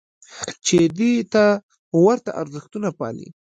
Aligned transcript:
چې 0.65 0.77
دې 0.97 1.13
ته 1.33 1.43
ورته 2.05 2.29
ارزښتونه 2.41 2.89
پالي. 2.99 3.27